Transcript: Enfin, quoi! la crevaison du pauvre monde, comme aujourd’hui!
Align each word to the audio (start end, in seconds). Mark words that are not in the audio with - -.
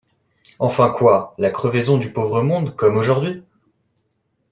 Enfin, 0.57 0.89
quoi! 0.89 1.35
la 1.37 1.51
crevaison 1.51 1.99
du 1.99 2.11
pauvre 2.11 2.41
monde, 2.41 2.75
comme 2.75 2.97
aujourd’hui! 2.97 3.43